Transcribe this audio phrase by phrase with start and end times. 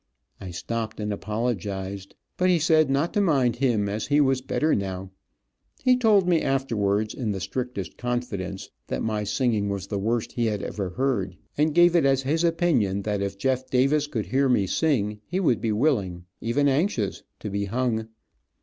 [0.39, 4.73] I stopped and apologized, but he said not to mind him, as he was better
[4.73, 5.11] now.
[5.83, 10.49] He told me, afterwards, in the strictest confidence, that my singing was the worst he
[10.49, 14.65] ever heard, and gave it as his opinion that if Jeff Davis could hear me
[14.65, 18.07] sing he would be willing, even anxious, to be hung.